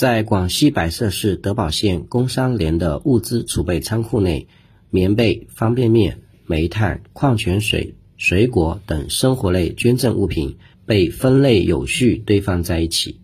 [0.00, 4.48] 在广西百色市德保县工商联的物资储备仓库内，
[4.88, 13.20] 棉被、方便面、煤炭、矿泉水、水果等生活类捐赠物品被分类有序堆放在一起。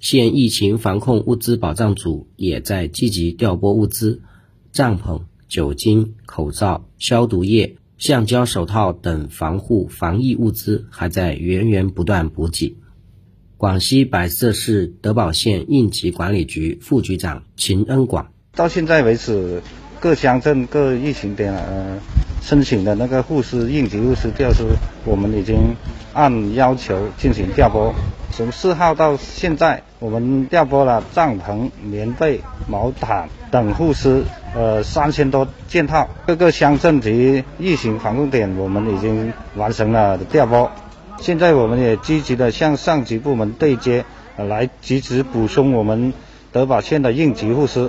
[0.00, 4.22] 县疫情防控物资保障组也在积极调拨物资，
[4.72, 12.78] 帐篷、酒精、口罩、消毒液、橡胶手套等防护防疫物资还在源源不断补给。
[13.58, 19.62] 广西百色市德保县应急管理局副局长秦恩广：到现在为止，
[19.98, 21.98] 各乡镇各疫情点呃
[22.42, 24.66] 申请的那个护士应急护士调出，
[25.06, 25.74] 我们已经
[26.12, 27.94] 按要求进行调拨。
[28.30, 34.22] 从四号到现在，我们调拨了帐篷、棉被、毛毯等护士，
[34.54, 36.10] 呃三千多件套。
[36.26, 40.70] 各个乡镇及疫情防控点，我们已经完成了调拨。
[41.18, 44.04] 现在我们也积极的向上级部门对接，
[44.36, 46.12] 来及时补充我们
[46.52, 47.88] 德保县的应急护士。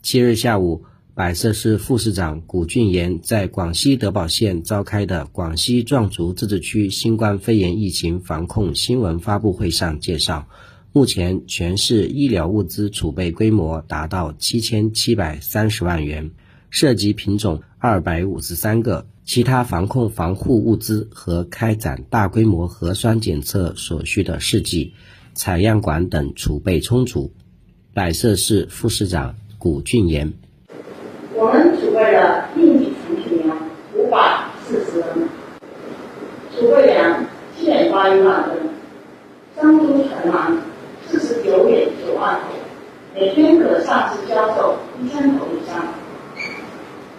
[0.00, 10.46] 七日下午，百色市副市长古俊言在广西德保县召开的广西壮族自治区新冠肺炎疫情防控新闻发布会上介绍，
[10.92, 16.30] 目前全市医疗物资储备规模达到七千七百三十万元，
[16.70, 19.06] 涉及品种二百五十三个。
[19.22, 24.92] 其他防控防护物资和开展大规模核酸检测所需的试剂、
[25.34, 27.30] 采样管等储备充足。
[27.94, 30.32] 百色市副市长古俊言：
[31.36, 33.56] 我们储备了应急成品粮
[33.94, 35.28] 五百四十吨，
[36.56, 37.24] 储备粮
[37.56, 38.58] 七点八一万吨，
[39.54, 40.58] 生猪存栏
[41.06, 42.46] 四十九点九万头，
[43.14, 45.86] 每天可上市销售一千头以上，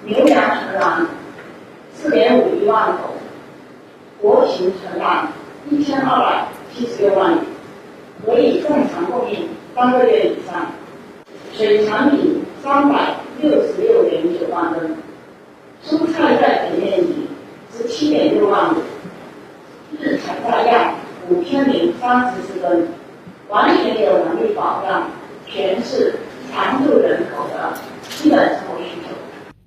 [0.03, 1.05] 牛羊存栏。
[1.93, 3.13] 四点五一万头，
[4.19, 5.27] 国情存栏
[5.69, 7.37] 一千二百七十六万
[8.25, 10.65] 可以正常供应三个月以上。
[11.53, 14.97] 水产品三百六十六点九万吨，
[15.85, 17.27] 蔬菜在田面积
[17.71, 18.81] 十七点六万亩，
[19.99, 20.95] 日产大样
[21.29, 22.87] 五千零三十四吨，
[23.49, 25.03] 完全有能力保障
[25.45, 26.15] 全市
[26.51, 27.73] 常住人口的
[28.09, 29.13] 基本生活需求。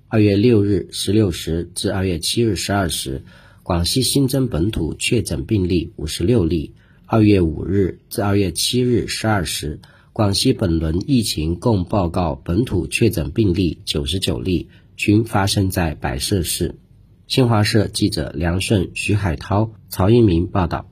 [0.07, 3.23] 二月六日十六时至二月七日十二时，
[3.63, 6.75] 广西新增本土确诊病例五十六例。
[7.07, 9.79] 二月五日至二月七日十二时，
[10.13, 16.75] 广西本轮疫情共报告本土确诊病例九十九例，均发生在百色市。
[17.25, 20.87] 新华社记者梁顺、徐海涛、曹一鸣报道。